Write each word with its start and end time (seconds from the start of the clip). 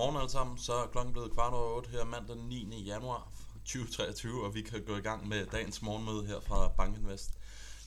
Godmorgen 0.00 0.20
alle 0.20 0.30
sammen, 0.30 0.58
så 0.58 0.72
er 0.72 0.86
klokken 0.86 1.12
blevet 1.12 1.32
kvart 1.32 1.52
over 1.52 1.76
8 1.76 1.90
her 1.90 2.04
mandag 2.04 2.36
den 2.36 2.48
9. 2.48 2.82
januar 2.82 3.32
2023, 3.64 4.44
og 4.44 4.54
vi 4.54 4.62
kan 4.62 4.84
gå 4.84 4.96
i 4.96 5.00
gang 5.00 5.28
med 5.28 5.46
dagens 5.46 5.82
morgenmøde 5.82 6.26
her 6.26 6.40
fra 6.40 6.68
Bankinvest. 6.68 7.30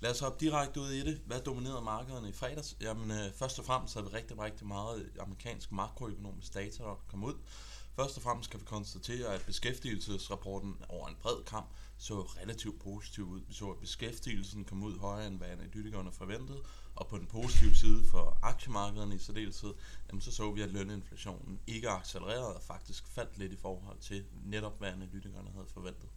Lad 0.02 0.12
os 0.12 0.20
hoppe 0.20 0.46
direkte 0.46 0.80
ud 0.80 0.90
i 0.90 1.04
det. 1.06 1.22
Hvad 1.26 1.40
dominerede 1.40 1.82
markederne 1.82 2.30
i 2.30 2.32
fredags? 2.32 2.76
Jamen, 2.82 3.12
øh, 3.12 3.34
først 3.36 3.60
og 3.60 3.66
fremmest 3.66 3.94
havde 3.94 4.08
vi 4.08 4.18
rigtig, 4.18 4.40
rigtig 4.40 4.68
meget 4.68 5.10
amerikansk 5.20 5.72
makroøkonomisk 5.72 6.54
data, 6.54 6.84
der 6.84 7.04
kom 7.10 7.24
ud. 7.24 7.34
Først 7.96 8.18
og 8.18 8.24
fremmest 8.24 8.50
kan 8.50 8.60
vi 8.60 8.66
konstatere, 8.66 9.34
at 9.34 9.46
beskæftigelsesrapporten 9.46 10.76
over 10.90 11.08
en 11.08 11.16
bred 11.22 11.44
kamp 11.44 11.68
så 11.98 12.22
relativt 12.22 12.82
positiv 12.82 13.24
ud. 13.30 13.42
Vi 13.48 13.54
så, 13.54 13.70
at 13.70 13.78
beskæftigelsen 13.78 14.66
kom 14.66 14.84
ud 14.84 15.00
højere, 15.00 15.28
end 15.28 15.38
hvad 15.38 15.48
analytikerne 15.48 16.12
forventede, 16.12 16.64
og 16.96 17.08
på 17.08 17.18
den 17.18 17.28
positive 17.28 17.76
side 17.76 18.06
for 18.12 18.40
aktiemarkederne 18.42 19.16
i 19.16 19.18
særdeleshed, 19.18 19.74
jamen 20.08 20.22
så 20.22 20.32
så 20.32 20.52
vi, 20.52 20.62
at 20.62 20.72
løninflationen 20.72 21.60
ikke 21.68 21.90
accelererede 21.90 22.56
og 22.56 22.64
faktisk 22.64 23.08
faldt 23.08 23.38
lidt 23.38 23.52
i 23.52 23.58
forhold 23.58 24.00
til 24.00 24.26
netop, 24.44 24.80
hvad 24.80 24.90
analytikerne 24.90 25.52
havde 25.52 25.68
forventet. 25.68 26.10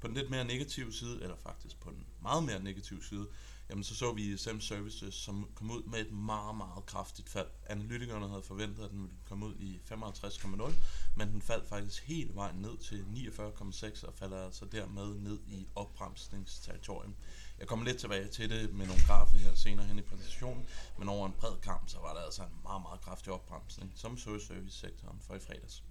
På 0.00 0.06
den 0.06 0.16
lidt 0.16 0.30
mere 0.30 0.44
negative 0.44 0.92
side, 0.92 1.22
eller 1.22 1.36
faktisk 1.36 1.80
på 1.80 1.90
den 1.90 2.06
meget 2.22 2.44
mere 2.44 2.62
negative 2.62 3.04
side, 3.04 3.26
jamen 3.70 3.84
så 3.84 3.94
så 3.94 4.12
vi 4.12 4.36
SEM 4.36 4.60
Services, 4.60 5.14
som 5.14 5.48
kom 5.54 5.70
ud 5.70 5.82
med 5.82 6.00
et 6.00 6.12
meget, 6.12 6.56
meget 6.56 6.86
kraftigt 6.86 7.28
fald. 7.28 7.46
Analytikerne 7.66 8.28
havde 8.28 8.42
forventet, 8.42 8.84
at 8.84 8.90
den 8.90 9.02
ville 9.02 9.16
komme 9.28 9.46
ud 9.46 9.54
i 9.54 9.80
55,0, 9.92 10.72
men 11.16 11.28
den 11.28 11.42
faldt 11.42 11.68
faktisk 11.68 12.04
helt 12.04 12.34
vejen 12.34 12.56
ned 12.56 12.76
til 12.76 13.04
49,6 13.14 14.06
og 14.06 14.14
falder 14.14 14.44
altså 14.44 14.64
dermed 14.64 15.18
ned 15.18 15.38
i 15.46 15.66
opbremsningsterritorium. 15.74 17.14
Jeg 17.58 17.68
kommer 17.68 17.84
lidt 17.84 17.98
tilbage 17.98 18.28
til 18.28 18.50
det 18.50 18.74
med 18.74 18.86
nogle 18.86 19.02
grafer 19.06 19.38
her 19.38 19.54
senere 19.54 19.86
hen 19.86 19.98
i 19.98 20.02
præsentationen, 20.02 20.66
men 20.98 21.08
over 21.08 21.26
en 21.26 21.32
bred 21.32 21.56
kamp, 21.62 21.88
så 21.88 21.98
var 21.98 22.14
der 22.14 22.20
altså 22.20 22.42
en 22.42 22.60
meget, 22.62 22.82
meget 22.82 23.00
kraftig 23.00 23.32
opbremsning, 23.32 23.92
som 23.96 24.18
så 24.18 24.34
i 24.34 24.40
servicesektoren 24.40 25.20
for 25.20 25.34
i 25.34 25.38
fredags. 25.38 25.82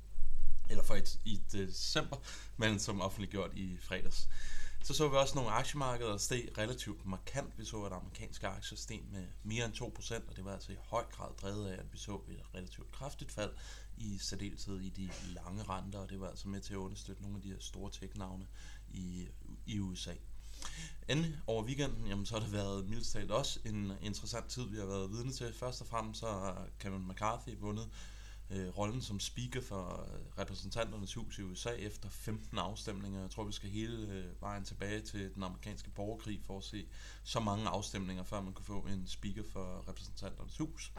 Eller 0.70 0.84
for 0.84 0.96
et, 0.96 1.20
i 1.26 1.42
december, 1.52 2.18
men 2.58 2.80
som 2.80 3.02
offentliggjort 3.02 3.52
i 3.54 3.78
fredags. 3.82 4.30
Så 4.84 4.94
så 4.94 5.08
vi 5.10 5.16
også 5.16 5.36
nogle 5.36 5.52
aktiemarkeder 5.52 6.18
steg 6.18 6.50
relativt 6.58 7.06
markant. 7.06 7.54
Vi 7.58 7.66
så, 7.66 7.84
at 7.84 7.94
amerikanske 7.94 8.48
aktier 8.48 8.78
steg 8.78 9.02
med 9.12 9.28
mere 9.44 9.66
end 9.66 9.74
2%, 9.74 10.30
og 10.30 10.36
det 10.36 10.46
var 10.46 10.54
altså 10.54 10.72
i 10.72 10.76
høj 10.80 11.04
grad 11.12 11.30
drevet 11.42 11.68
af, 11.68 11.74
at 11.74 11.94
vi 11.94 11.98
så 11.98 12.16
et 12.16 12.56
relativt 12.56 12.92
kraftigt 12.92 13.32
fald 13.32 13.52
i 13.98 14.18
særdeleshed 14.18 14.80
i 14.80 14.90
de 14.90 15.10
lange 15.34 15.64
renter, 15.64 16.00
og 16.00 16.10
det 16.10 16.20
var 16.20 16.30
altså 16.30 16.48
med 16.48 16.62
til 16.62 16.74
at 16.74 16.78
understøtte 16.78 17.22
nogle 17.22 17.38
af 17.38 17.44
de 17.44 17.50
her 17.50 17.60
store 17.60 17.92
tech-navne 17.92 18.48
i, 18.92 19.28
i 19.66 19.80
USA. 19.80 20.14
Endelig 21.08 21.40
over 21.48 21.64
weekenden, 21.64 22.08
jamen, 22.08 22.26
så 22.26 22.34
har 22.34 22.42
det 22.42 22.54
været 22.54 22.90
mildest 22.90 23.14
talt 23.14 23.32
også 23.32 23.60
en 23.66 23.92
interessant 24.02 24.48
tid, 24.48 24.64
vi 24.64 24.78
har 24.78 24.86
været 24.86 25.12
vidne 25.12 25.32
til. 25.32 25.54
Først 25.54 25.82
og 25.82 25.88
fremmest 25.88 26.20
så 26.20 26.28
har 26.28 26.68
Kevin 26.80 27.08
McCarthy 27.08 27.50
vundet 27.60 27.90
øh, 28.50 28.78
rollen 28.78 29.02
som 29.02 29.20
speaker 29.20 29.62
for 29.62 30.08
øh, 30.14 30.42
repræsentanternes 30.42 31.14
hus 31.14 31.38
i 31.38 31.42
USA 31.42 31.70
efter 31.70 32.10
15 32.10 32.58
afstemninger. 32.58 33.22
Jeg 33.22 33.30
tror, 33.30 33.44
vi 33.44 33.52
skal 33.52 33.70
hele 33.70 34.08
øh, 34.08 34.42
vejen 34.42 34.64
tilbage 34.64 35.02
til 35.02 35.36
den 35.36 35.44
amerikanske 35.44 35.90
borgerkrig 35.90 36.42
for 36.46 36.58
at 36.58 36.64
se 36.64 36.88
så 37.24 37.40
mange 37.40 37.68
afstemninger, 37.68 38.24
før 38.24 38.42
man 38.42 38.54
kunne 38.54 38.66
få 38.66 38.80
en 38.80 39.08
speaker 39.08 39.44
for 39.52 39.84
repræsentanternes 39.90 40.58
hus. 40.58 40.94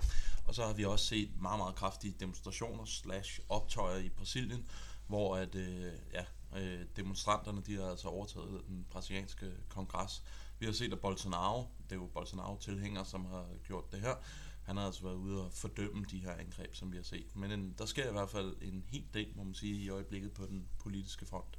Og 0.47 0.55
så 0.55 0.67
har 0.67 0.73
vi 0.73 0.85
også 0.85 1.07
set 1.07 1.41
meget, 1.41 1.59
meget 1.59 1.75
kraftige 1.75 2.15
demonstrationer 2.21 2.85
slash 2.85 3.41
optøjer 3.49 3.99
i 3.99 4.09
Brasilien, 4.09 4.67
hvor 5.07 5.37
at, 5.37 5.55
øh, 5.55 5.93
ja, 6.13 6.25
øh, 6.57 6.87
demonstranterne 6.97 7.63
de 7.67 7.77
har 7.77 7.91
altså 7.91 8.09
overtaget 8.09 8.63
den 8.69 8.87
brasilianske 8.91 9.53
kongres. 9.69 10.23
Vi 10.59 10.67
har 10.67 10.73
set, 10.73 10.93
at 10.93 11.01
Bolsonaro, 11.01 11.69
det 11.85 11.93
er 11.93 11.97
jo 11.97 12.07
Bolsonaro-tilhængere, 12.07 13.05
som 13.05 13.25
har 13.25 13.47
gjort 13.67 13.93
det 13.93 14.01
her, 14.01 14.15
han 14.71 14.77
har 14.77 14.87
altså 14.87 15.03
været 15.03 15.17
ude 15.17 15.45
og 15.45 15.53
fordømme 15.53 16.05
de 16.11 16.19
her 16.19 16.33
angreb, 16.33 16.75
som 16.75 16.93
vi 16.93 16.97
har 16.97 17.05
set. 17.05 17.37
Men 17.37 17.51
en, 17.51 17.75
der 17.79 17.87
sker 17.87 18.09
i 18.09 18.13
hvert 18.13 18.31
fald 18.31 18.57
en 18.63 18.85
hel 18.89 19.05
del, 19.15 19.33
må 19.37 19.45
man 19.45 19.55
sige, 19.55 19.75
i 19.75 19.89
øjeblikket 19.89 20.33
på 20.33 20.47
den 20.47 20.69
politiske 20.79 21.27
front. 21.27 21.59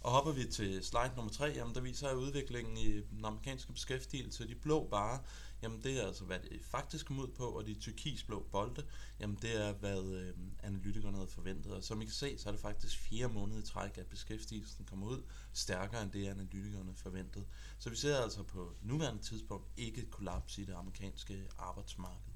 Og 0.00 0.10
hopper 0.10 0.32
vi 0.32 0.44
til 0.44 0.84
slide 0.84 1.12
nummer 1.16 1.32
3, 1.32 1.44
jamen 1.44 1.74
der 1.74 1.80
viser 1.80 2.12
udviklingen 2.12 2.76
i 2.76 3.00
den 3.00 3.24
amerikanske 3.24 3.72
beskæftigelse. 3.72 4.48
De 4.48 4.54
blå 4.54 4.88
bare, 4.90 5.20
jamen 5.62 5.82
det 5.82 6.02
er 6.02 6.06
altså, 6.06 6.24
hvad 6.24 6.38
det 6.38 6.60
faktisk 6.62 7.06
kom 7.06 7.18
ud 7.18 7.28
på, 7.28 7.44
og 7.44 7.66
de 7.66 7.74
turkisblå 7.74 8.46
bolde, 8.52 8.84
jamen 9.20 9.38
det 9.42 9.66
er, 9.66 9.72
hvad 9.72 10.04
øh, 10.04 10.34
analytikerne 10.62 11.16
havde 11.16 11.28
forventet. 11.28 11.72
Og 11.72 11.84
som 11.84 12.02
I 12.02 12.04
kan 12.04 12.14
se, 12.14 12.38
så 12.38 12.48
er 12.48 12.52
det 12.52 12.60
faktisk 12.60 12.98
fire 12.98 13.28
måneder 13.28 13.60
i 13.60 13.62
træk, 13.62 13.98
at 13.98 14.06
beskæftigelsen 14.06 14.84
kommer 14.84 15.06
ud 15.06 15.22
stærkere 15.52 16.02
end 16.02 16.12
det, 16.12 16.28
analytikerne 16.28 16.94
forventede. 16.94 17.44
Så 17.78 17.90
vi 17.90 17.96
ser 17.96 18.16
altså 18.16 18.42
på 18.42 18.72
nuværende 18.82 19.22
tidspunkt 19.22 19.68
ikke 19.76 20.00
et 20.00 20.10
kollaps 20.10 20.58
i 20.58 20.64
det 20.64 20.74
amerikanske 20.74 21.46
arbejdsmarked. 21.58 22.32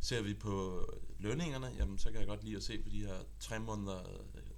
Ser 0.00 0.22
vi 0.22 0.34
på 0.34 0.86
lønningerne, 1.18 1.66
jamen 1.66 1.98
så 1.98 2.10
kan 2.10 2.20
jeg 2.20 2.28
godt 2.28 2.44
lide 2.44 2.56
at 2.56 2.62
se 2.62 2.82
på 2.82 2.88
de 2.88 3.06
her 3.06 3.16
tre 3.40 3.60
måneder 3.60 4.02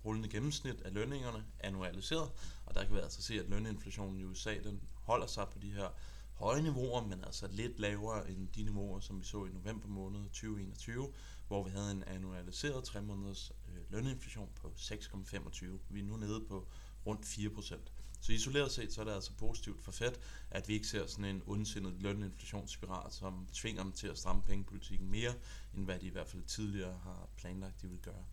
rullende 0.04 0.28
gennemsnit 0.28 0.80
af 0.80 0.94
lønningerne 0.94 1.44
annualiseret, 1.60 2.30
og 2.66 2.74
der 2.74 2.84
kan 2.84 2.94
vi 2.94 3.00
altså 3.00 3.22
se, 3.22 3.40
at 3.40 3.48
løninflationen 3.48 4.20
i 4.20 4.24
USA 4.24 4.54
den 4.58 4.80
holder 4.94 5.26
sig 5.26 5.48
på 5.48 5.58
de 5.58 5.70
her 5.70 5.88
høje 6.34 6.62
niveauer, 6.62 7.06
men 7.06 7.24
altså 7.24 7.46
lidt 7.50 7.78
lavere 7.78 8.30
end 8.30 8.48
de 8.48 8.62
niveauer, 8.62 9.00
som 9.00 9.20
vi 9.20 9.24
så 9.24 9.44
i 9.44 9.48
november 9.48 9.88
måned 9.88 10.24
2021, 10.24 11.12
hvor 11.48 11.64
vi 11.64 11.70
havde 11.70 11.90
en 11.90 12.04
annualiseret 12.06 12.84
3 12.84 13.02
måneders 13.02 13.52
øh, 13.68 13.92
løninflation 13.92 14.48
på 14.54 14.72
6,25. 14.76 15.66
Vi 15.88 16.00
er 16.00 16.04
nu 16.04 16.16
nede 16.16 16.44
på 16.48 16.68
rundt 17.06 17.24
4%. 17.26 17.78
Så 18.20 18.32
isoleret 18.32 18.70
set, 18.70 18.92
så 18.92 19.00
er 19.00 19.04
det 19.04 19.12
altså 19.12 19.32
positivt 19.32 19.82
for 19.82 19.92
Fed, 19.92 20.12
at 20.50 20.68
vi 20.68 20.74
ikke 20.74 20.86
ser 20.86 21.06
sådan 21.06 21.24
en 21.24 21.42
ondsindet 21.46 21.94
løninflationsspiral, 22.02 23.12
som 23.12 23.48
tvinger 23.52 23.82
dem 23.82 23.92
til 23.92 24.06
at 24.06 24.18
stramme 24.18 24.42
pengepolitikken 24.42 25.10
mere, 25.10 25.34
end 25.74 25.84
hvad 25.84 25.98
de 25.98 26.06
i 26.06 26.10
hvert 26.10 26.28
fald 26.28 26.42
tidligere 26.42 26.98
har 27.02 27.28
planlagt, 27.36 27.82
de 27.82 27.88
vil 27.88 27.98
gøre. 27.98 28.24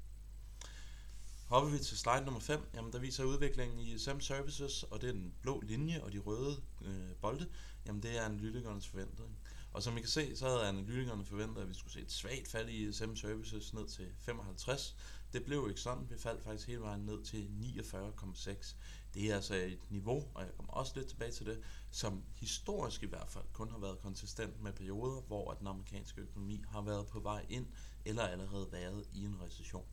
Hopper 1.51 1.71
vi 1.71 1.79
til 1.79 1.97
slide 1.97 2.25
nummer 2.25 2.39
5, 2.39 2.69
jamen 2.73 2.93
der 2.93 2.99
viser 2.99 3.23
udviklingen 3.23 3.79
i 3.79 3.97
SEM 3.97 4.21
Services, 4.21 4.83
og 4.83 5.01
det 5.01 5.09
er 5.09 5.13
den 5.13 5.33
blå 5.41 5.61
linje 5.61 6.03
og 6.03 6.11
de 6.11 6.19
røde 6.19 6.61
øh, 6.81 7.15
bolde, 7.21 7.47
jamen 7.85 8.03
det 8.03 8.17
er 8.17 8.25
analytikernes 8.25 8.87
forventning. 8.87 9.37
Og 9.73 9.83
som 9.83 9.97
I 9.97 9.99
kan 9.99 10.09
se, 10.09 10.35
så 10.35 10.47
havde 10.47 10.67
analytikerne 10.67 11.25
forventet, 11.25 11.61
at 11.61 11.69
vi 11.69 11.73
skulle 11.73 11.93
se 11.93 11.99
et 11.99 12.11
svagt 12.11 12.47
fald 12.47 12.69
i 12.69 12.93
SEM 12.93 13.15
Services 13.15 13.73
ned 13.73 13.87
til 13.87 14.07
55. 14.17 14.95
Det 15.33 15.45
blev 15.45 15.65
ikke 15.69 15.81
sådan. 15.81 16.09
Vi 16.09 16.17
faldt 16.17 16.43
faktisk 16.43 16.67
hele 16.67 16.81
vejen 16.81 17.01
ned 17.01 17.23
til 17.23 17.49
49,6. 17.61 18.75
Det 19.13 19.31
er 19.31 19.35
altså 19.35 19.55
et 19.55 19.91
niveau, 19.91 20.27
og 20.33 20.41
jeg 20.41 20.51
kommer 20.55 20.73
også 20.73 20.93
lidt 20.95 21.07
tilbage 21.07 21.31
til 21.31 21.45
det, 21.45 21.61
som 21.91 22.23
historisk 22.33 23.03
i 23.03 23.07
hvert 23.07 23.29
fald 23.29 23.45
kun 23.53 23.71
har 23.71 23.79
været 23.79 23.99
konsistent 23.99 24.61
med 24.61 24.73
perioder, 24.73 25.21
hvor 25.21 25.53
den 25.53 25.67
amerikanske 25.67 26.21
økonomi 26.21 26.63
har 26.69 26.81
været 26.81 27.07
på 27.07 27.19
vej 27.19 27.45
ind, 27.49 27.67
eller 28.05 28.23
allerede 28.23 28.71
været 28.71 29.05
i 29.13 29.23
en 29.25 29.41
recession. 29.41 29.85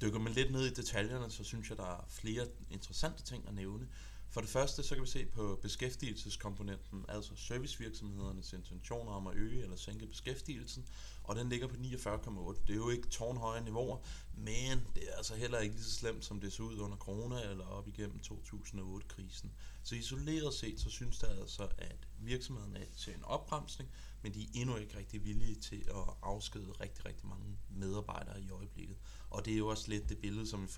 Dykker 0.00 0.18
man 0.18 0.32
lidt 0.32 0.52
ned 0.52 0.66
i 0.66 0.74
detaljerne, 0.74 1.30
så 1.30 1.44
synes 1.44 1.68
jeg, 1.70 1.76
der 1.76 1.84
er 1.84 2.04
flere 2.08 2.46
interessante 2.70 3.22
ting 3.22 3.48
at 3.48 3.54
nævne. 3.54 3.88
For 4.30 4.40
det 4.40 4.50
første, 4.50 4.82
så 4.82 4.94
kan 4.94 5.04
vi 5.04 5.08
se 5.08 5.26
på 5.26 5.58
beskæftigelseskomponenten, 5.62 7.04
altså 7.08 7.36
servicevirksomhedernes 7.36 8.52
intentioner 8.52 9.12
om 9.12 9.26
at 9.26 9.36
øge 9.36 9.62
eller 9.62 9.76
sænke 9.76 10.06
beskæftigelsen, 10.06 10.86
og 11.22 11.36
den 11.36 11.48
ligger 11.48 11.66
på 11.66 11.74
49,8. 11.74 12.64
Det 12.66 12.72
er 12.72 12.76
jo 12.76 12.90
ikke 12.90 13.08
tårnhøje 13.08 13.64
niveauer, 13.64 13.98
men 14.34 14.80
det 14.94 15.08
er 15.08 15.16
altså 15.16 15.34
heller 15.34 15.58
ikke 15.58 15.74
lige 15.74 15.84
så 15.84 15.94
slemt, 15.94 16.24
som 16.24 16.40
det 16.40 16.52
så 16.52 16.62
ud 16.62 16.78
under 16.78 16.96
corona 16.96 17.50
eller 17.50 17.64
op 17.64 17.88
igennem 17.88 18.20
2008-krisen. 18.24 19.52
Så 19.82 19.94
isoleret 19.94 20.54
set, 20.54 20.80
så 20.80 20.90
synes 20.90 21.18
der 21.18 21.40
altså, 21.40 21.68
at 21.78 22.08
virksomhederne 22.18 22.78
er 22.78 23.14
en 23.14 23.24
opbremsning, 23.24 23.90
men 24.26 24.34
de 24.34 24.42
er 24.42 24.48
endnu 24.54 24.76
ikke 24.76 24.98
rigtig 24.98 25.24
villige 25.24 25.54
til 25.54 25.88
at 25.88 26.14
afskede 26.22 26.72
rigtig, 26.80 27.06
rigtig 27.06 27.26
mange 27.26 27.58
medarbejdere 27.68 28.40
i 28.40 28.50
øjeblikket. 28.50 28.96
Og 29.30 29.44
det 29.44 29.52
er 29.52 29.58
jo 29.58 29.68
også 29.68 29.90
lidt 29.90 30.08
det 30.08 30.18
billede, 30.18 30.46
som 30.46 30.62
vi 30.62 30.68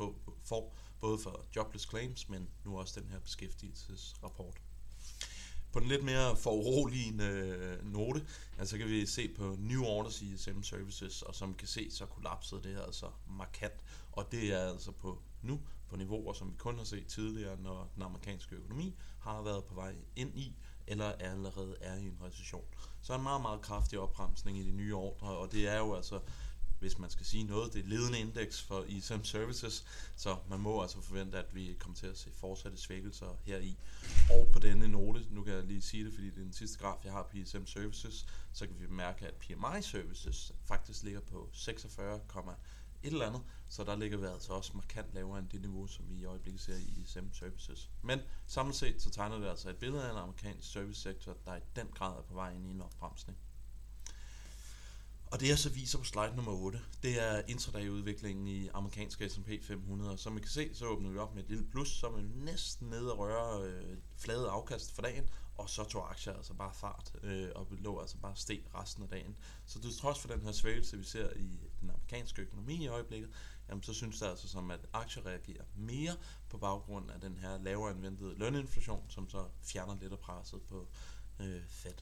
får, 0.44 0.76
både 1.00 1.18
for 1.18 1.44
jobless 1.56 1.88
claims, 1.88 2.28
men 2.28 2.48
nu 2.64 2.78
også 2.78 3.00
den 3.00 3.10
her 3.10 3.18
beskæftigelsesrapport. 3.18 4.60
På 5.72 5.80
den 5.80 5.88
lidt 5.88 6.04
mere 6.04 6.36
foruroligende 6.36 7.24
øh, 7.24 7.84
note, 7.84 7.90
note, 7.92 8.26
altså 8.58 8.78
kan 8.78 8.88
vi 8.88 9.06
se 9.06 9.28
på 9.28 9.56
new 9.58 9.84
orders 9.84 10.22
i 10.22 10.36
SM 10.36 10.62
Services, 10.62 11.22
og 11.22 11.34
som 11.34 11.48
vi 11.48 11.54
kan 11.58 11.68
se, 11.68 11.90
så 11.90 12.06
kollapsede 12.06 12.62
det 12.62 12.72
her 12.72 12.82
altså 12.82 13.10
markant. 13.28 13.84
Og 14.12 14.32
det 14.32 14.52
er 14.52 14.72
altså 14.72 14.92
på 14.92 15.22
nu 15.42 15.60
på 15.88 15.96
niveauer, 15.96 16.32
som 16.32 16.50
vi 16.50 16.56
kun 16.58 16.78
har 16.78 16.84
set 16.84 17.06
tidligere, 17.06 17.60
når 17.60 17.90
den 17.94 18.02
amerikanske 18.02 18.56
økonomi 18.56 18.94
har 19.18 19.42
været 19.42 19.64
på 19.64 19.74
vej 19.74 19.94
ind 20.16 20.38
i, 20.38 20.56
eller 20.90 21.12
allerede 21.12 21.76
er 21.80 21.96
i 21.96 22.06
en 22.06 22.18
recession. 22.22 22.64
Så 23.02 23.14
en 23.14 23.22
meget, 23.22 23.42
meget 23.42 23.60
kraftig 23.60 23.98
opbremsning 23.98 24.58
i 24.58 24.62
de 24.62 24.72
nye 24.72 24.94
ordre, 24.94 25.28
og 25.28 25.52
det 25.52 25.68
er 25.68 25.78
jo 25.78 25.94
altså 25.94 26.20
hvis 26.78 26.98
man 26.98 27.10
skal 27.10 27.26
sige 27.26 27.44
noget, 27.44 27.72
det 27.72 27.84
er 27.84 27.88
ledende 27.88 28.18
indeks 28.18 28.62
for 28.62 28.84
ISM 28.88 29.22
Services, 29.22 29.86
så 30.16 30.36
man 30.48 30.60
må 30.60 30.82
altså 30.82 31.00
forvente, 31.00 31.38
at 31.38 31.54
vi 31.54 31.76
kommer 31.78 31.96
til 31.96 32.06
at 32.06 32.18
se 32.18 32.30
fortsatte 32.30 32.78
svækkelser 32.78 33.26
her 33.44 33.58
i. 33.58 33.76
Og 34.30 34.48
på 34.52 34.58
denne 34.58 34.88
note, 34.88 35.26
nu 35.30 35.42
kan 35.42 35.54
jeg 35.54 35.64
lige 35.64 35.82
sige 35.82 36.04
det, 36.04 36.12
fordi 36.12 36.26
det 36.26 36.38
er 36.38 36.42
den 36.42 36.52
sidste 36.52 36.78
graf, 36.78 37.04
jeg 37.04 37.12
har 37.12 37.22
på 37.22 37.36
ISM 37.36 37.64
Services, 37.66 38.26
så 38.52 38.66
kan 38.66 38.76
vi 38.80 38.86
bemærke, 38.86 39.26
at 39.26 39.34
PMI 39.34 39.82
Services 39.82 40.52
faktisk 40.66 41.02
ligger 41.02 41.20
på 41.20 41.48
46, 41.52 42.20
et 43.02 43.12
eller 43.12 43.26
andet, 43.26 43.42
så 43.68 43.84
der 43.84 43.96
ligger 43.96 44.18
vi 44.18 44.26
altså 44.26 44.52
også 44.52 44.72
markant 44.74 45.14
lavere 45.14 45.38
end 45.38 45.48
det 45.48 45.60
niveau, 45.60 45.86
som 45.86 46.04
vi 46.08 46.14
i 46.14 46.24
øjeblikket 46.24 46.60
ser 46.60 46.76
i 46.76 47.02
ISM 47.02 47.32
Services. 47.32 47.90
Men 48.02 48.20
samlet 48.46 48.76
set, 48.76 49.02
så 49.02 49.10
tegner 49.10 49.38
det 49.38 49.48
altså 49.48 49.70
et 49.70 49.76
billede 49.76 50.04
af 50.04 50.10
en 50.10 50.18
amerikansk 50.18 50.72
servicesektor, 50.72 51.36
der 51.44 51.56
i 51.56 51.60
den 51.76 51.86
grad 51.94 52.18
er 52.18 52.22
på 52.22 52.34
vej 52.34 52.54
ind 52.54 52.66
i 52.66 52.70
en 52.70 52.82
opbremsning. 52.82 53.38
Og 55.30 55.40
det 55.40 55.48
jeg 55.48 55.58
så 55.58 55.70
viser 55.70 55.98
på 55.98 56.04
slide 56.04 56.36
nummer 56.36 56.52
8, 56.52 56.80
det 57.02 57.22
er 57.22 57.42
intraday-udviklingen 57.48 58.46
i 58.46 58.68
amerikanske 58.68 59.28
S&P 59.28 59.48
500. 59.62 60.18
Som 60.18 60.36
I 60.36 60.40
kan 60.40 60.50
se, 60.50 60.74
så 60.74 60.86
åbner 60.86 61.10
vi 61.10 61.18
op 61.18 61.34
med 61.34 61.42
et 61.42 61.48
lille 61.48 61.64
plus, 61.64 61.88
så 61.88 62.06
er 62.06 62.10
vi 62.10 62.22
næsten 62.22 62.88
nede 62.88 63.12
og 63.12 63.18
røre 63.18 63.62
øh, 63.62 63.96
flade 64.16 64.48
afkast 64.48 64.94
for 64.94 65.02
dagen, 65.02 65.28
og 65.58 65.70
så 65.70 65.84
tog 65.84 66.10
aktier 66.10 66.32
altså 66.32 66.54
bare 66.54 66.74
fart, 66.74 67.12
øh, 67.22 67.48
og 67.54 67.66
lå 67.70 68.00
altså 68.00 68.16
bare 68.16 68.36
steg 68.36 68.64
resten 68.74 69.02
af 69.02 69.08
dagen. 69.08 69.36
Så 69.66 69.80
til 69.80 69.96
trods 69.96 70.18
for 70.18 70.28
den 70.28 70.42
her 70.42 70.52
svækkelse, 70.52 70.98
vi 70.98 71.04
ser 71.04 71.30
i 71.36 71.58
den 71.80 71.90
amerikanske 71.90 72.42
økonomi 72.42 72.84
i 72.84 72.88
øjeblikket, 72.88 73.30
jamen 73.68 73.82
så 73.82 73.94
synes 73.94 74.18
det 74.18 74.26
altså 74.26 74.48
som, 74.48 74.70
at 74.70 74.80
aktier 74.92 75.26
reagerer 75.26 75.64
mere 75.76 76.16
på 76.48 76.58
baggrund 76.58 77.10
af 77.10 77.20
den 77.20 77.36
her 77.38 77.58
lavere 77.58 77.90
anvendte 77.90 78.24
løninflation, 78.24 79.04
som 79.08 79.30
så 79.30 79.48
fjerner 79.62 79.96
lidt 80.00 80.12
af 80.12 80.18
presset 80.18 80.62
på 80.62 80.88
øh, 81.40 81.62
Fed. 81.68 81.94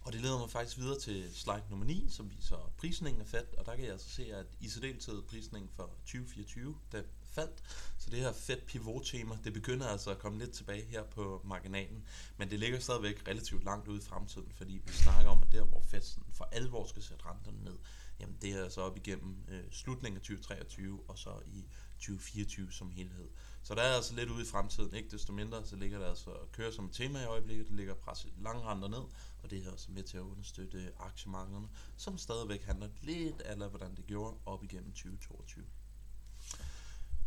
Og 0.00 0.12
det 0.12 0.20
leder 0.20 0.38
mig 0.38 0.50
faktisk 0.50 0.78
videre 0.78 0.98
til 0.98 1.34
slide 1.34 1.64
nummer 1.70 1.86
9, 1.86 2.06
som 2.10 2.30
viser 2.30 2.72
prisningen 2.78 3.20
af 3.20 3.26
Fed, 3.26 3.56
og 3.58 3.66
der 3.66 3.74
kan 3.74 3.84
jeg 3.84 3.92
altså 3.92 4.10
se, 4.10 4.34
at 4.34 4.46
i 4.60 4.68
særdeleshed 4.68 5.22
prisningen 5.22 5.70
for 5.76 5.90
2024, 6.00 6.78
den 6.92 7.04
faldt. 7.38 7.62
Så 7.98 8.10
det 8.10 8.18
her 8.18 8.32
fedt 8.32 8.66
pivot 8.66 9.04
tema, 9.04 9.38
det 9.44 9.52
begynder 9.52 9.86
altså 9.86 10.10
at 10.10 10.18
komme 10.18 10.38
lidt 10.38 10.52
tilbage 10.52 10.84
her 10.84 11.02
på 11.02 11.42
marginalen, 11.44 12.04
men 12.36 12.50
det 12.50 12.58
ligger 12.58 12.78
stadigvæk 12.78 13.28
relativt 13.28 13.64
langt 13.64 13.88
ude 13.88 13.98
i 13.98 14.04
fremtiden, 14.04 14.52
fordi 14.54 14.82
vi 14.86 14.92
snakker 14.92 15.30
om, 15.30 15.42
at 15.42 15.52
der 15.52 15.64
hvor 15.64 15.80
Fed 15.80 16.00
for 16.32 16.48
alvor 16.52 16.86
skal 16.86 17.02
sætte 17.02 17.24
renterne 17.26 17.64
ned, 17.64 17.78
jamen 18.20 18.36
det 18.42 18.50
er 18.50 18.62
altså 18.64 18.80
op 18.80 18.96
igennem 18.96 19.36
øh, 19.48 19.64
slutningen 19.70 20.16
af 20.16 20.22
2023 20.22 21.00
og 21.08 21.18
så 21.18 21.30
i 21.46 21.64
2024 21.98 22.72
som 22.72 22.90
helhed. 22.90 23.28
Så 23.62 23.74
der 23.74 23.82
er 23.82 23.94
altså 23.94 24.14
lidt 24.14 24.30
ude 24.30 24.42
i 24.42 24.46
fremtiden, 24.46 24.94
ikke 24.94 25.10
desto 25.10 25.32
mindre, 25.32 25.66
så 25.66 25.76
ligger 25.76 25.98
der 25.98 26.08
altså 26.08 26.30
at 26.30 26.52
køre 26.52 26.72
som 26.72 26.84
et 26.84 26.92
tema 26.92 27.22
i 27.22 27.24
øjeblikket, 27.24 27.66
det 27.66 27.76
ligger 27.76 27.94
presset 27.94 28.32
lange 28.38 28.62
renter 28.62 28.88
ned, 28.88 29.04
og 29.42 29.50
det 29.50 29.66
er 29.66 29.72
også 29.72 29.92
med 29.92 30.02
til 30.02 30.16
at 30.16 30.22
understøtte 30.22 30.92
aktiemarkederne, 31.00 31.68
som 31.96 32.18
stadigvæk 32.18 32.62
handler 32.62 32.88
lidt 33.02 33.40
af, 33.40 33.68
hvordan 33.68 33.96
det 33.96 34.06
gjorde 34.06 34.36
op 34.46 34.64
igennem 34.64 34.92
2022. 34.92 35.64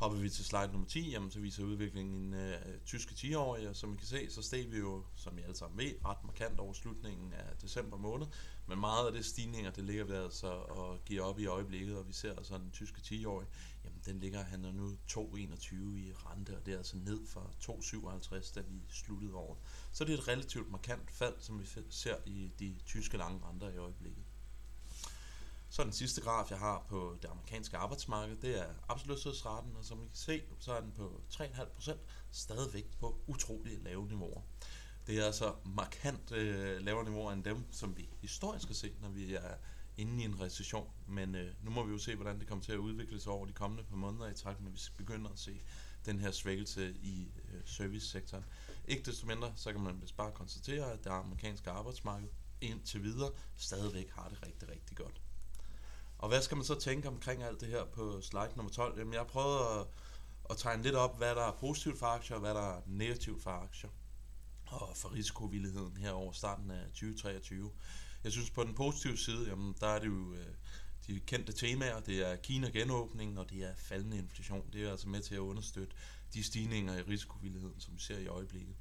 Hopper 0.02 0.20
vi 0.20 0.30
til 0.30 0.46
slide 0.46 0.72
nummer 0.72 0.88
10, 0.88 1.12
jamen, 1.12 1.32
så 1.32 1.40
viser 1.40 1.64
udviklingen 1.64 2.34
øh, 2.34 2.56
tyske 2.86 3.14
10-årige, 3.14 3.70
og 3.70 3.76
som 3.76 3.94
I 3.94 3.96
kan 3.98 4.08
se, 4.08 4.30
så 4.30 4.42
steg 4.42 4.72
vi 4.72 4.78
jo, 4.78 5.04
som 5.16 5.38
I 5.38 5.42
alle 5.42 5.56
sammen 5.56 5.80
ved, 5.80 5.92
ret 6.06 6.24
markant 6.24 6.60
over 6.60 6.74
slutningen 6.74 7.34
af 7.34 7.58
december 7.62 7.98
måned, 7.98 8.28
men 8.68 8.80
meget 8.80 9.08
af 9.08 9.14
det 9.14 9.26
stigninger, 9.26 9.72
det 9.72 9.84
ligger 9.84 10.04
ved 10.04 10.24
altså 10.24 10.54
at 10.60 11.06
give 11.06 11.22
op 11.22 11.40
i 11.40 11.46
øjeblikket, 11.46 11.98
og 11.98 12.08
vi 12.08 12.14
ser 12.14 12.36
altså 12.36 12.58
den 12.58 12.72
tyske 12.72 13.02
10-årige, 13.06 13.50
jamen 13.84 14.02
den 14.06 14.20
ligger, 14.20 14.44
han 14.44 14.66
er 14.66 14.72
nu 14.72 14.98
2,21 15.12 15.76
i 15.76 16.14
rente, 16.14 16.58
og 16.58 16.66
det 16.66 16.74
er 16.74 16.78
altså 16.78 16.98
ned 16.98 17.28
fra 17.28 17.42
2,57, 17.64 18.54
da 18.56 18.62
vi 18.62 18.82
sluttede 18.90 19.34
året. 19.34 19.60
Så 19.92 20.04
det 20.06 20.14
er 20.14 20.18
et 20.18 20.28
relativt 20.28 20.72
markant 20.72 21.12
fald, 21.12 21.36
som 21.40 21.60
vi 21.60 21.66
ser 21.90 22.16
i 22.26 22.52
de 22.60 22.76
tyske 22.86 23.18
lange 23.18 23.40
renter 23.46 23.70
i 23.70 23.78
øjeblikket. 23.78 24.24
Så 25.72 25.84
den 25.84 25.92
sidste 25.92 26.22
graf, 26.22 26.52
jeg 26.52 26.60
har 26.60 26.86
på 26.90 27.18
det 27.22 27.28
amerikanske 27.28 27.78
arbejdsmarked, 27.78 28.36
det 28.36 28.60
er 28.60 28.66
arbejdsløshedsraten, 28.90 29.76
og 29.76 29.86
som 29.86 30.04
I 30.04 30.06
kan 30.06 30.16
se, 30.16 30.42
så 30.60 30.74
er 30.74 30.82
den 30.82 30.92
på 30.92 31.22
3,5%, 31.34 31.98
stadigvæk 32.32 32.86
på 33.00 33.22
utrolig 33.28 33.80
lave 33.84 34.08
niveauer. 34.08 34.42
Det 35.08 35.20
er 35.20 35.26
altså 35.26 35.54
markant 35.66 36.32
øh, 36.32 36.82
lavere 36.82 37.06
niveauer 37.06 37.32
end 37.32 37.44
dem, 37.44 37.72
som 37.72 37.98
vi 37.98 38.10
historisk 38.22 38.68
har 38.68 38.74
set, 38.74 39.02
når 39.02 39.10
vi 39.10 39.34
er 39.34 39.56
inde 39.98 40.24
i 40.24 40.26
en 40.26 40.42
recession. 40.42 40.90
Men 41.08 41.36
øh, 41.36 41.54
nu 41.64 41.72
må 41.72 41.84
vi 41.84 41.92
jo 41.92 41.98
se, 41.98 42.16
hvordan 42.16 42.40
det 42.40 42.48
kommer 42.48 42.64
til 42.64 42.72
at 42.72 42.78
udvikle 42.78 43.20
sig 43.20 43.32
over 43.32 43.46
de 43.46 43.54
kommende 43.54 43.84
par 43.84 43.96
måneder 43.96 44.28
i 44.28 44.34
takt 44.34 44.62
med, 44.62 44.72
at 44.72 44.74
vi 44.74 44.80
begynder 44.98 45.32
at 45.32 45.40
se 45.40 45.62
den 46.06 46.20
her 46.20 46.32
svækkelse 46.32 46.96
i 47.02 47.32
øh, 47.54 47.62
servicesektoren. 47.66 48.46
Ikke 48.88 49.04
desto 49.04 49.28
mindre, 49.28 49.54
så 49.56 49.72
kan 49.72 49.82
man 49.82 50.02
vist 50.02 50.18
bare 50.18 50.32
konstatere, 50.32 50.92
at 50.92 51.04
det 51.04 51.10
amerikanske 51.10 51.70
arbejdsmarked 51.70 52.30
indtil 52.62 53.04
videre 53.04 53.32
stadigvæk 53.56 54.10
har 54.10 54.30
det 54.30 54.46
rigtig, 54.46 54.70
rigtig 54.70 54.98
godt. 54.98 55.21
Og 56.22 56.30
hvad 56.30 56.42
skal 56.42 56.58
man 56.58 56.66
så 56.66 56.80
tænke 56.80 57.08
omkring 57.08 57.44
alt 57.44 57.62
det 57.62 57.70
her 57.70 57.86
på 57.86 58.22
slide 58.22 58.52
nummer 58.56 58.72
12? 58.72 59.00
Jamen, 59.00 59.14
jeg 59.14 59.22
har 59.22 59.28
prøvet 59.28 59.80
at, 59.80 59.88
at 60.50 60.58
tegne 60.58 60.84
lidt 60.84 60.96
op, 60.96 61.18
hvad 61.18 61.36
der 61.36 61.44
er 61.44 61.52
positivt 61.52 62.00
for 62.00 62.06
aktier, 62.06 62.36
og 62.36 62.42
hvad 62.42 62.54
der 62.54 62.78
er 62.78 62.82
negativt 62.86 63.44
for 63.44 63.50
aktier. 63.50 63.90
Og 64.68 64.92
for 64.96 65.14
risikovilligheden 65.14 65.98
her 65.98 66.12
over 66.12 66.32
starten 66.32 66.72
af 66.72 66.86
2023. 66.88 67.72
Jeg 68.24 68.32
synes 68.32 68.50
på 68.50 68.64
den 68.64 68.76
positive 68.76 69.18
side, 69.18 69.50
jamen, 69.50 69.76
der 69.80 69.88
er 69.88 70.00
det 70.00 70.08
jo 70.08 70.34
øh, 70.34 70.54
de 71.08 71.20
kendte 71.20 71.54
temaer. 71.54 72.00
Det 72.00 72.32
er 72.32 72.36
Kina 72.36 72.70
genåbning, 72.70 73.40
og 73.40 73.50
det 73.50 73.64
er 73.64 73.76
faldende 73.76 74.18
inflation. 74.18 74.70
Det 74.74 74.84
er 74.84 74.92
altså 74.92 75.10
med 75.10 75.22
til 75.22 75.36
at 75.36 75.40
understøtte 75.40 75.96
de 76.34 76.44
stigninger 76.44 76.98
i 76.98 77.02
risikovilligheden, 77.02 77.80
som 77.80 77.94
vi 77.96 78.00
ser 78.02 78.18
i 78.18 78.28
øjeblikket. 78.28 78.76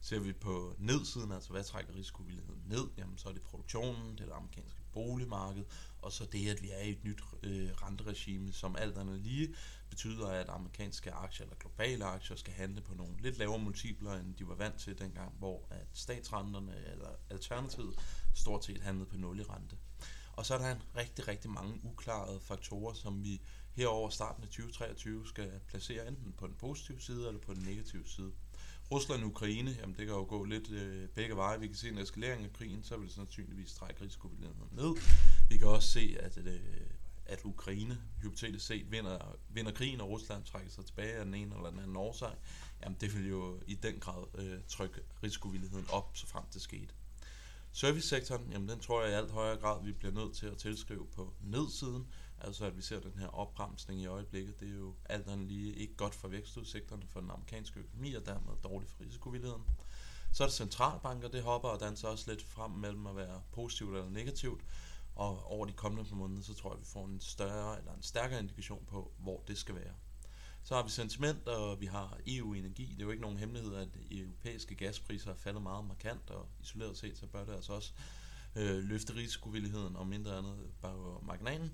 Ser 0.00 0.18
vi 0.18 0.32
på 0.32 0.74
nedsiden, 0.78 1.32
altså 1.32 1.50
hvad 1.50 1.64
trækker 1.64 1.94
risikovilligheden 1.94 2.62
ned, 2.66 2.88
jamen 2.96 3.18
så 3.18 3.28
er 3.28 3.32
det 3.32 3.42
produktionen, 3.42 4.12
det 4.12 4.20
er 4.20 4.24
det 4.24 4.32
amerikanske 4.32 4.80
boligmarked, 4.92 5.64
og 6.02 6.12
så 6.12 6.24
det, 6.32 6.48
at 6.48 6.62
vi 6.62 6.70
er 6.70 6.82
i 6.82 6.90
et 6.90 7.04
nyt 7.04 7.22
øh, 7.42 7.70
renteregime, 7.82 8.52
som 8.52 8.76
alt 8.76 8.98
andet 8.98 9.20
lige 9.20 9.54
betyder, 9.90 10.26
at 10.26 10.48
amerikanske 10.48 11.12
aktier 11.12 11.46
eller 11.46 11.56
globale 11.56 12.04
aktier 12.04 12.36
skal 12.36 12.52
handle 12.52 12.80
på 12.80 12.94
nogle 12.94 13.22
lidt 13.22 13.38
lavere 13.38 13.58
multipler, 13.58 14.12
end 14.12 14.34
de 14.34 14.48
var 14.48 14.54
vant 14.54 14.78
til 14.78 14.98
dengang, 14.98 15.34
hvor 15.38 15.66
at 15.70 15.86
statsrenterne 15.92 16.74
eller 16.92 17.08
alternativet 17.30 17.98
stort 18.34 18.64
set 18.64 18.80
handlede 18.80 19.06
på 19.06 19.16
nul 19.16 19.40
i 19.40 19.42
rente. 19.42 19.76
Og 20.32 20.46
så 20.46 20.54
er 20.54 20.58
der 20.58 20.72
en 20.72 20.82
rigtig, 20.96 21.28
rigtig 21.28 21.50
mange 21.50 21.80
uklarede 21.84 22.40
faktorer, 22.40 22.94
som 22.94 23.24
vi 23.24 23.40
herover 23.72 24.10
starten 24.10 24.42
af 24.42 24.48
2023 24.48 25.28
skal 25.28 25.60
placere 25.68 26.08
enten 26.08 26.32
på 26.32 26.46
den 26.46 26.54
positive 26.54 27.00
side 27.00 27.28
eller 27.28 27.40
på 27.40 27.54
den 27.54 27.62
negative 27.62 28.06
side. 28.06 28.32
Rusland 28.92 29.22
og 29.22 29.28
Ukraine, 29.28 29.70
jamen 29.70 29.96
det 29.96 30.06
kan 30.06 30.14
jo 30.14 30.26
gå 30.28 30.44
lidt 30.44 30.70
øh, 30.70 31.08
begge 31.08 31.36
veje. 31.36 31.60
Vi 31.60 31.66
kan 31.66 31.76
se 31.76 31.88
en 31.88 31.98
eskalering 31.98 32.44
af 32.44 32.52
krigen, 32.52 32.82
så 32.82 32.96
vil 32.96 33.06
det 33.06 33.14
sandsynligvis 33.14 33.74
trække 33.74 34.04
risikovilligheden 34.04 34.68
ned. 34.72 34.94
Vi 35.50 35.58
kan 35.58 35.68
også 35.68 35.88
se, 35.88 36.16
at, 36.20 36.38
øh, 36.38 36.60
at 37.26 37.40
Ukraine 37.44 37.98
hypotetisk 38.22 38.66
set 38.66 38.90
vinder, 38.90 39.36
vinder 39.48 39.72
krigen, 39.72 40.00
og 40.00 40.08
Rusland 40.08 40.44
trækker 40.44 40.70
sig 40.70 40.84
tilbage 40.84 41.12
af 41.12 41.24
den 41.24 41.34
ene 41.34 41.56
eller 41.56 41.70
den 41.70 41.78
anden 41.78 41.96
årsag. 41.96 42.32
Jamen 42.82 42.98
det 43.00 43.16
vil 43.16 43.28
jo 43.28 43.60
i 43.66 43.74
den 43.74 44.00
grad 44.00 44.24
øh, 44.34 44.58
trykke 44.68 45.00
risikovilligheden 45.22 45.86
op, 45.92 46.10
så 46.14 46.26
frem 46.26 46.44
det 46.52 46.62
skete. 46.62 46.94
Servicesektoren, 47.72 48.52
jamen 48.52 48.68
den 48.68 48.80
tror 48.80 49.02
jeg 49.02 49.10
i 49.10 49.14
alt 49.14 49.30
højere 49.30 49.56
grad, 49.56 49.84
vi 49.84 49.92
bliver 49.92 50.14
nødt 50.14 50.34
til 50.36 50.46
at 50.46 50.56
tilskrive 50.56 51.06
på 51.06 51.32
nedsiden, 51.40 52.06
Altså 52.40 52.64
at 52.64 52.76
vi 52.76 52.82
ser 52.82 53.00
den 53.00 53.18
her 53.18 53.26
opbremsning 53.26 54.00
i 54.00 54.06
øjeblikket, 54.06 54.60
det 54.60 54.68
er 54.68 54.78
jo 54.78 54.94
alt 55.04 55.28
andet 55.28 55.48
lige 55.48 55.74
ikke 55.74 55.96
godt 55.96 56.14
for 56.14 56.28
vækstudsigterne 56.28 57.02
for 57.06 57.20
den 57.20 57.30
amerikanske 57.30 57.80
økonomi, 57.80 58.14
og 58.14 58.26
dermed 58.26 58.52
dårligt 58.64 58.92
for 58.92 59.04
risikovilligheden. 59.04 59.62
Så 60.32 60.42
er 60.42 60.48
det 60.48 60.56
centralbanker, 60.56 61.28
det 61.28 61.42
hopper 61.42 61.68
og 61.68 61.80
danser 61.80 62.08
også 62.08 62.30
lidt 62.30 62.42
frem 62.42 62.70
mellem 62.70 63.06
at 63.06 63.16
være 63.16 63.42
positivt 63.52 63.90
eller 63.90 64.10
negativt, 64.10 64.60
og 65.20 65.50
over 65.50 65.66
de 65.66 65.72
kommende 65.72 66.08
par 66.08 66.16
måneder, 66.16 66.42
så 66.42 66.54
tror 66.54 66.72
jeg, 66.72 66.80
vi 66.80 66.84
får 66.84 67.06
en 67.06 67.20
større 67.20 67.78
eller 67.78 67.94
en 67.94 68.02
stærkere 68.02 68.40
indikation 68.40 68.84
på, 68.88 69.12
hvor 69.18 69.44
det 69.48 69.58
skal 69.58 69.74
være. 69.74 69.94
Så 70.62 70.74
har 70.74 70.82
vi 70.82 70.90
sentiment, 70.90 71.48
og 71.48 71.80
vi 71.80 71.86
har 71.86 72.18
EU-energi. 72.26 72.86
Det 72.86 73.00
er 73.00 73.04
jo 73.04 73.10
ikke 73.10 73.22
nogen 73.22 73.38
hemmelighed, 73.38 73.74
at 73.74 73.88
europæiske 74.10 74.74
gaspriser 74.74 75.30
er 75.30 75.34
faldet 75.34 75.62
meget 75.62 75.84
markant, 75.84 76.30
og 76.30 76.48
isoleret 76.62 76.96
set, 76.96 77.18
så 77.18 77.26
bør 77.26 77.44
det 77.44 77.54
altså 77.54 77.72
også 77.72 77.92
øh, 78.56 78.84
løfte 78.84 79.14
risikovilligheden 79.14 79.96
og 79.96 80.06
mindre 80.06 80.38
andet 80.38 80.58
bare 80.82 81.18
marginalen. 81.22 81.72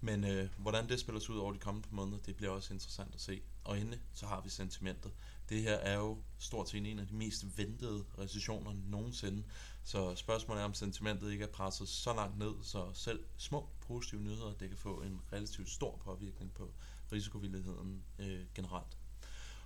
Men 0.00 0.24
øh, 0.24 0.48
hvordan 0.58 0.88
det 0.88 1.00
spiller 1.00 1.20
sig 1.20 1.34
ud 1.34 1.38
over 1.38 1.52
de 1.52 1.58
kommende 1.58 1.88
måneder, 1.90 2.18
det 2.18 2.36
bliver 2.36 2.52
også 2.52 2.74
interessant 2.74 3.14
at 3.14 3.20
se. 3.20 3.42
Og 3.64 3.78
endelig 3.78 4.00
så 4.14 4.26
har 4.26 4.40
vi 4.40 4.50
sentimentet. 4.50 5.12
Det 5.52 5.62
her 5.62 5.74
er 5.74 5.94
jo 5.94 6.18
stort 6.38 6.68
set 6.68 6.86
en 6.86 6.98
af 6.98 7.06
de 7.06 7.14
mest 7.14 7.58
ventede 7.58 8.04
recessioner 8.18 8.72
nogensinde. 8.86 9.44
Så 9.84 10.14
spørgsmålet 10.14 10.60
er, 10.60 10.64
om 10.64 10.74
sentimentet 10.74 11.32
ikke 11.32 11.44
er 11.44 11.48
presset 11.48 11.88
så 11.88 12.14
langt 12.14 12.38
ned, 12.38 12.54
så 12.62 12.90
selv 12.94 13.24
små 13.36 13.68
positive 13.80 14.20
nyheder, 14.20 14.52
det 14.52 14.68
kan 14.68 14.78
få 14.78 15.02
en 15.02 15.20
relativt 15.32 15.70
stor 15.70 16.00
påvirkning 16.04 16.52
på 16.54 16.72
risikovilligheden 17.12 18.02
øh, 18.18 18.40
generelt. 18.54 18.98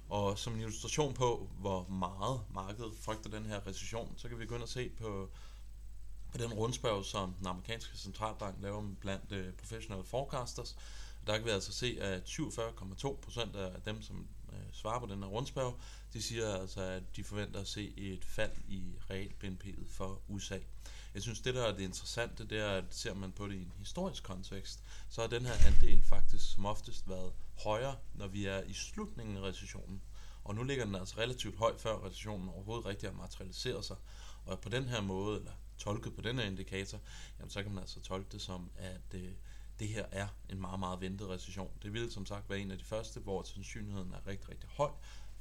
Og 0.08 0.38
som 0.38 0.54
en 0.54 0.60
illustration 0.60 1.14
på, 1.14 1.50
hvor 1.58 1.88
meget 1.88 2.40
markedet 2.50 2.92
frygter 3.00 3.30
den 3.30 3.46
her 3.46 3.66
recession, 3.66 4.14
så 4.16 4.28
kan 4.28 4.38
vi 4.38 4.46
gå 4.46 4.54
ind 4.54 4.62
og 4.62 4.68
se 4.68 4.88
på 4.88 5.30
på 6.32 6.38
den 6.38 6.52
rundspørg, 6.52 7.04
som 7.04 7.32
den 7.32 7.46
amerikanske 7.46 7.98
centralbank 7.98 8.56
laver 8.62 8.84
blandt 9.00 9.32
øh, 9.32 9.52
professional 9.52 10.04
forecasters. 10.04 10.76
Der 11.26 11.36
kan 11.36 11.46
vi 11.46 11.50
altså 11.50 11.72
se, 11.72 11.98
at 12.00 12.22
47,2% 12.22 13.58
af 13.58 13.82
dem, 13.84 14.02
som 14.02 14.26
Øh, 14.56 14.72
svarer 14.72 15.00
på 15.00 15.06
den 15.06 15.22
her 15.22 15.28
rundspørg, 15.28 15.80
de 16.12 16.22
siger 16.22 16.54
altså, 16.54 16.80
at 16.80 17.16
de 17.16 17.24
forventer 17.24 17.60
at 17.60 17.68
se 17.68 17.92
et 17.96 18.24
fald 18.24 18.52
i 18.68 18.94
real 19.10 19.32
BNP'et 19.44 19.84
for 19.88 20.22
USA. 20.28 20.58
Jeg 21.14 21.22
synes, 21.22 21.40
det 21.40 21.54
der 21.54 21.62
er 21.64 21.72
det 21.72 21.80
interessante, 21.80 22.44
det 22.44 22.58
er, 22.58 22.70
at 22.70 22.84
ser 22.90 23.14
man 23.14 23.32
på 23.32 23.48
det 23.48 23.54
i 23.54 23.62
en 23.62 23.72
historisk 23.78 24.22
kontekst, 24.22 24.82
så 25.08 25.20
har 25.20 25.28
den 25.28 25.46
her 25.46 25.54
andel 25.66 26.02
faktisk 26.02 26.52
som 26.52 26.66
oftest 26.66 27.08
været 27.08 27.32
højere, 27.64 27.96
når 28.14 28.26
vi 28.26 28.46
er 28.46 28.62
i 28.62 28.72
slutningen 28.72 29.36
af 29.36 29.40
recessionen. 29.40 30.02
Og 30.44 30.54
nu 30.54 30.62
ligger 30.62 30.84
den 30.84 30.94
altså 30.94 31.18
relativt 31.18 31.56
højt, 31.56 31.80
før 31.80 32.06
recessionen 32.06 32.48
overhovedet 32.48 32.86
rigtig 32.86 33.08
har 33.08 33.16
materialiseret 33.16 33.84
sig. 33.84 33.96
Og 34.44 34.60
på 34.60 34.68
den 34.68 34.84
her 34.84 35.00
måde, 35.00 35.38
eller 35.38 35.52
tolket 35.78 36.14
på 36.14 36.20
den 36.20 36.38
her 36.38 36.46
indikator, 36.46 37.00
jamen 37.38 37.50
så 37.50 37.62
kan 37.62 37.72
man 37.72 37.80
altså 37.82 38.00
tolke 38.00 38.28
det 38.32 38.42
som, 38.42 38.70
at 38.76 39.14
øh, 39.14 39.32
det 39.78 39.88
her 39.88 40.06
er 40.12 40.28
en 40.48 40.60
meget, 40.60 40.80
meget 40.80 41.00
ventet 41.00 41.28
recession. 41.28 41.70
Det 41.82 41.92
vil 41.92 42.12
som 42.12 42.26
sagt 42.26 42.50
være 42.50 42.58
en 42.58 42.70
af 42.70 42.78
de 42.78 42.84
første, 42.84 43.20
hvor 43.20 43.42
sandsynligheden 43.42 44.12
er 44.12 44.26
rigtig, 44.26 44.48
rigtig 44.48 44.68
høj 44.68 44.90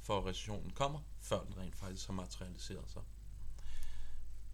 for, 0.00 0.18
at 0.18 0.24
recessionen 0.24 0.70
kommer, 0.70 1.00
før 1.20 1.44
den 1.44 1.58
rent 1.58 1.76
faktisk 1.76 2.06
har 2.06 2.14
materialiseret 2.14 2.90
sig. 2.90 3.02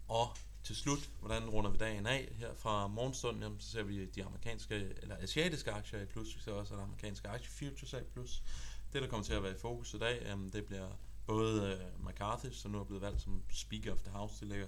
Og 0.07 0.27
til 0.63 0.75
slut, 0.75 1.09
hvordan 1.19 1.49
runder 1.49 1.71
vi 1.71 1.77
dagen 1.77 2.05
af 2.05 2.33
her 2.37 2.53
fra 2.53 2.87
morgenstunden, 2.87 3.43
jamen, 3.43 3.59
så 3.59 3.71
ser 3.71 3.83
vi 3.83 4.05
de 4.05 4.25
amerikanske, 4.25 4.75
eller 5.01 5.17
asiatiske 5.17 5.71
aktier 5.71 6.01
i 6.01 6.05
plus, 6.05 6.35
vi 6.35 6.41
ser 6.41 6.51
også 6.51 6.73
den 6.73 6.83
amerikanske 6.83 7.27
aktie 7.27 7.49
futures 7.49 7.93
i 7.93 8.03
plus. 8.13 8.43
Det, 8.93 9.01
der 9.01 9.07
kommer 9.07 9.25
til 9.25 9.33
at 9.33 9.43
være 9.43 9.51
i 9.51 9.57
fokus 9.57 9.93
i 9.93 9.99
dag, 9.99 10.21
jamen, 10.25 10.53
det 10.53 10.65
bliver 10.65 10.89
både 11.25 11.79
uh, 11.99 12.07
McCarthy, 12.07 12.51
som 12.51 12.71
nu 12.71 12.79
er 12.79 12.83
blevet 12.83 13.01
valgt 13.01 13.21
som 13.21 13.43
Speaker 13.49 13.91
of 13.91 13.99
the 13.99 14.11
House, 14.11 14.39
det 14.39 14.47
lægger 14.47 14.67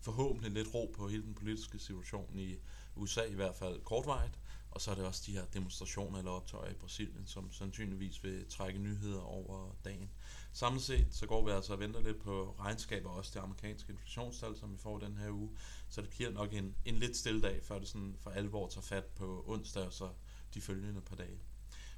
forhåbentlig 0.00 0.52
lidt 0.52 0.74
ro 0.74 0.94
på 0.96 1.08
hele 1.08 1.22
den 1.22 1.34
politiske 1.34 1.78
situation 1.78 2.38
i 2.38 2.56
USA, 2.96 3.22
i 3.22 3.34
hvert 3.34 3.54
fald 3.54 3.80
kortvarigt. 3.80 4.38
Og 4.74 4.80
så 4.80 4.90
er 4.90 4.94
det 4.94 5.04
også 5.04 5.22
de 5.26 5.32
her 5.32 5.44
demonstrationer 5.44 6.18
eller 6.18 6.30
optøjer 6.30 6.70
i 6.70 6.74
Brasilien, 6.74 7.26
som 7.26 7.52
sandsynligvis 7.52 8.24
vil 8.24 8.48
trække 8.48 8.78
nyheder 8.78 9.20
over 9.20 9.76
dagen. 9.84 10.10
Samlet 10.52 10.82
set, 10.82 11.06
så 11.10 11.26
går 11.26 11.44
vi 11.44 11.50
altså 11.50 11.72
og 11.72 11.80
venter 11.80 12.00
lidt 12.00 12.22
på 12.22 12.56
regnskaber, 12.58 13.10
også 13.10 13.30
det 13.34 13.40
amerikanske 13.40 13.92
inflationstal, 13.92 14.56
som 14.56 14.72
vi 14.72 14.78
får 14.78 14.98
den 14.98 15.16
her 15.16 15.30
uge. 15.30 15.50
Så 15.88 16.00
det 16.00 16.10
bliver 16.10 16.30
nok 16.30 16.52
en, 16.52 16.74
en 16.84 16.94
lidt 16.94 17.16
stille 17.16 17.42
dag, 17.42 17.62
før 17.64 17.78
det 17.78 17.88
sådan 17.88 18.16
for 18.20 18.30
alvor 18.30 18.68
tager 18.68 18.82
fat 18.82 19.04
på 19.04 19.44
onsdag 19.46 19.86
og 19.86 19.92
så 19.92 20.08
de 20.54 20.60
følgende 20.60 21.00
par 21.00 21.16
dage. 21.16 21.38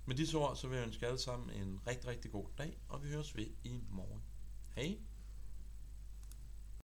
Med 0.04 0.16
disse 0.16 0.36
ord, 0.36 0.56
så 0.56 0.68
vil 0.68 0.76
jeg 0.76 0.86
ønske 0.86 1.06
alle 1.06 1.18
sammen 1.18 1.50
en 1.50 1.80
rigtig, 1.86 2.08
rigtig 2.08 2.30
god 2.30 2.46
dag, 2.58 2.78
og 2.88 3.04
vi 3.04 3.08
høres 3.08 3.36
ved 3.36 3.46
i 3.64 3.80
morgen. 3.90 4.22
Hej! 4.74 4.98